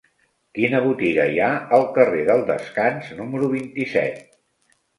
Quina 0.59 0.79
botiga 0.85 1.25
hi 1.33 1.37
ha 1.41 1.49
al 1.79 1.85
carrer 1.99 2.25
del 2.31 2.43
Descans 2.49 3.15
número 3.23 3.53
vint-i-set? 3.55 4.29